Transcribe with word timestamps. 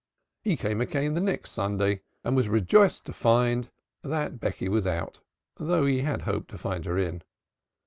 He 0.41 0.57
came 0.57 0.81
again 0.81 1.13
the 1.13 1.21
next 1.21 1.51
Sunday 1.51 2.01
and 2.23 2.35
was 2.35 2.49
rejoiced 2.49 3.05
to 3.05 3.13
find 3.13 3.69
that 4.01 4.39
Becky 4.39 4.67
was 4.67 4.87
out, 4.87 5.19
though 5.57 5.85
he 5.85 6.01
had 6.01 6.23
hoped 6.23 6.49
to 6.49 6.57
find 6.57 6.85
her 6.85 6.97
in. 6.97 7.21